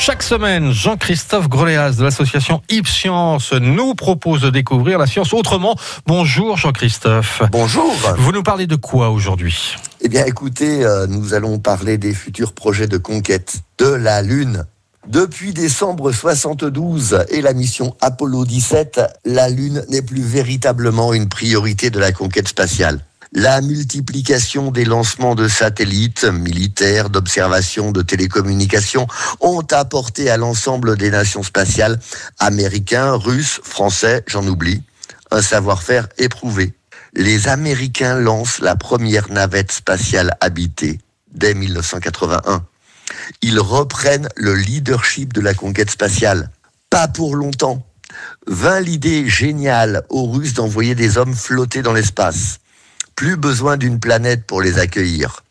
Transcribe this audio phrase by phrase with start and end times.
[0.00, 5.76] Chaque semaine, Jean-Christophe Greléas de l'association Ipscience nous propose de découvrir la science autrement.
[6.06, 7.42] Bonjour Jean-Christophe.
[7.52, 7.94] Bonjour.
[8.16, 9.76] Vous nous parlez de quoi aujourd'hui?
[10.00, 14.64] Eh bien écoutez, euh, nous allons parler des futurs projets de conquête de la Lune.
[15.06, 21.90] Depuis décembre 72 et la mission Apollo 17, la Lune n'est plus véritablement une priorité
[21.90, 23.00] de la conquête spatiale.
[23.32, 29.06] La multiplication des lancements de satellites militaires, d'observation, de télécommunications
[29.38, 32.00] ont apporté à l'ensemble des nations spatiales,
[32.40, 34.82] américains, russes, français, j'en oublie,
[35.30, 36.74] un savoir-faire éprouvé.
[37.14, 40.98] Les Américains lancent la première navette spatiale habitée
[41.32, 42.64] dès 1981.
[43.42, 46.50] Ils reprennent le leadership de la conquête spatiale.
[46.88, 47.86] Pas pour longtemps.
[48.48, 52.58] Vint l'idée géniale aux Russes d'envoyer des hommes flotter dans l'espace.
[53.16, 55.42] Plus besoin d'une planète pour les accueillir.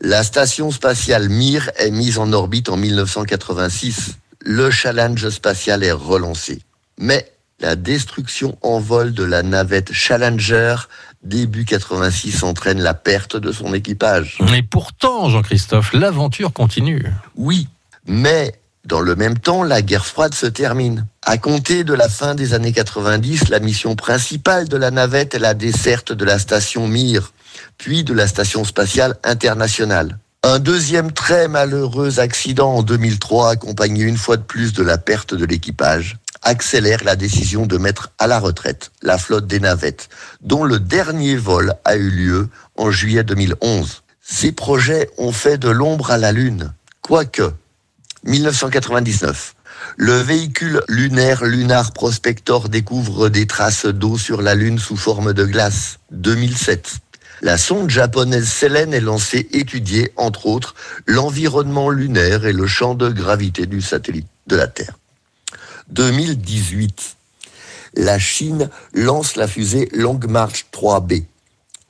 [0.00, 4.18] La station spatiale Mir est mise en orbite en 1986.
[4.40, 6.60] Le challenge spatial est relancé.
[6.98, 10.76] Mais la destruction en vol de la navette Challenger
[11.22, 14.38] début 86 entraîne la perte de son équipage.
[14.50, 17.04] Mais pourtant, Jean-Christophe, l'aventure continue.
[17.36, 17.68] Oui,
[18.06, 18.54] mais
[18.88, 21.06] dans le même temps, la guerre froide se termine.
[21.22, 25.38] À compter de la fin des années 90, la mission principale de la navette est
[25.38, 27.34] la desserte de la station Mir,
[27.76, 30.18] puis de la station spatiale internationale.
[30.42, 35.34] Un deuxième très malheureux accident en 2003, accompagné une fois de plus de la perte
[35.34, 40.08] de l'équipage, accélère la décision de mettre à la retraite la flotte des navettes,
[40.40, 44.02] dont le dernier vol a eu lieu en juillet 2011.
[44.22, 46.72] Ces projets ont fait de l'ombre à la Lune.
[47.02, 47.52] Quoique,
[48.24, 49.54] 1999,
[49.96, 55.44] le véhicule lunaire Lunar Prospector découvre des traces d'eau sur la Lune sous forme de
[55.44, 56.00] glace.
[56.10, 56.96] 2007,
[57.42, 60.74] la sonde japonaise Selene est lancée étudier, entre autres,
[61.06, 64.98] l'environnement lunaire et le champ de gravité du satellite de la Terre.
[65.90, 67.16] 2018,
[67.94, 71.24] la Chine lance la fusée Long March 3B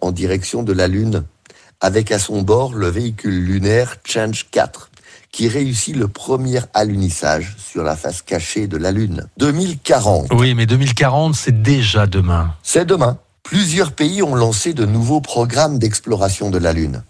[0.00, 1.24] en direction de la Lune,
[1.80, 4.87] avec à son bord le véhicule lunaire Change 4
[5.32, 9.26] qui réussit le premier alunissage sur la face cachée de la Lune.
[9.38, 10.28] 2040.
[10.32, 12.54] Oui, mais 2040, c'est déjà demain.
[12.62, 13.18] C'est demain
[13.48, 17.02] plusieurs pays ont lancé de nouveaux programmes d'exploration de la Lune.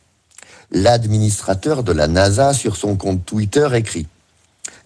[0.70, 4.06] L'administrateur de la NASA sur son compte Twitter écrit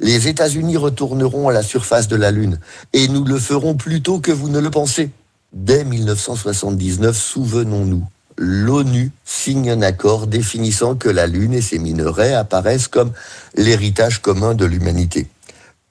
[0.00, 2.58] Les États-Unis retourneront à la surface de la Lune
[2.94, 5.10] et nous le ferons plus tôt que vous ne le pensez.
[5.52, 8.02] Dès 1979, souvenons-nous,
[8.44, 13.12] l'ONU signe un accord définissant que la Lune et ses minerais apparaissent comme
[13.54, 15.28] l'héritage commun de l'humanité.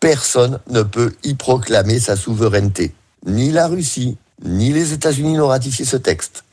[0.02, 2.94] Personne ne peut y proclamer sa souveraineté,
[3.26, 6.44] ni la Russie, ni les États-Unis n'ont ratifié ce texte.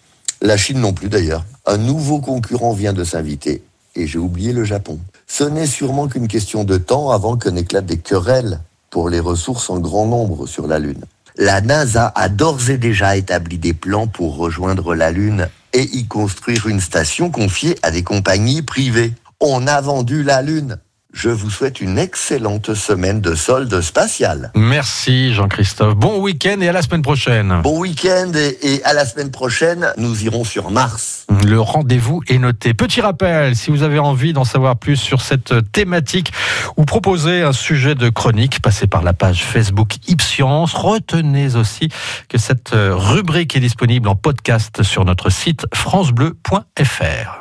[0.40, 1.44] La Chine non plus d'ailleurs.
[1.66, 3.64] Un nouveau concurrent vient de s'inviter.
[3.96, 5.00] Et j'ai oublié le Japon.
[5.26, 8.60] Ce n'est sûrement qu'une question de temps avant que n'éclatent des querelles
[8.90, 11.04] pour les ressources en grand nombre sur la Lune.
[11.36, 16.06] La NASA a d'ores et déjà établi des plans pour rejoindre la Lune et y
[16.06, 19.12] construire une station confiée à des compagnies privées.
[19.40, 20.78] On a vendu la Lune.
[21.18, 24.52] Je vous souhaite une excellente semaine de solde spatial.
[24.54, 25.96] Merci Jean-Christophe.
[25.96, 27.60] Bon week-end et à la semaine prochaine.
[27.64, 31.26] Bon week-end et, et, à la semaine prochaine, nous irons sur Mars.
[31.44, 32.72] Le rendez-vous est noté.
[32.72, 36.32] Petit rappel, si vous avez envie d'en savoir plus sur cette thématique
[36.76, 40.72] ou proposer un sujet de chronique, passez par la page Facebook Ipscience.
[40.72, 41.88] Retenez aussi
[42.28, 47.37] que cette rubrique est disponible en podcast sur notre site francebleu.fr.